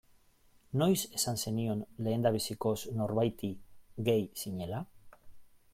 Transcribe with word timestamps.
Noiz 0.81 1.01
esan 1.19 1.37
zenion 1.43 1.83
lehendabizikoz 2.07 2.77
norbaiti 3.01 3.53
gay 4.09 4.21
zinela. 4.45 4.83